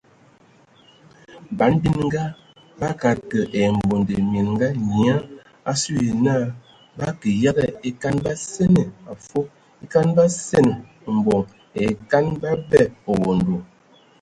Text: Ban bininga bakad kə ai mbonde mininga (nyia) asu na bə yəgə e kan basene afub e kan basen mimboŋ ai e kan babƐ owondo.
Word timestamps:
Ban 1.57 1.73
bininga 1.81 2.23
bakad 2.81 3.17
kə 3.31 3.39
ai 3.57 3.69
mbonde 3.77 4.13
mininga 4.25 4.67
(nyia) 4.93 5.15
asu 5.71 5.93
na 6.25 6.33
bə 6.97 7.07
yəgə 7.43 7.65
e 7.87 7.89
kan 8.01 8.15
basene 8.23 8.83
afub 9.11 9.45
e 9.83 9.85
kan 9.93 10.07
basen 10.17 10.67
mimboŋ 11.03 11.41
ai 11.77 11.85
e 11.93 11.93
kan 12.11 12.25
babƐ 12.41 12.81
owondo. 13.11 13.55